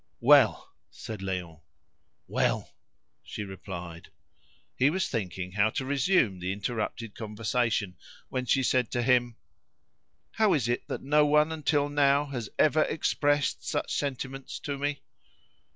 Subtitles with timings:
[0.21, 1.61] "Well!" said Léon.
[2.25, 2.73] "Well!"
[3.21, 4.09] she replied.
[4.75, 9.35] He was thinking how to resume the interrupted conversation, when she said to him
[10.31, 15.03] "How is it that no one until now has ever expressed such sentiments to me?"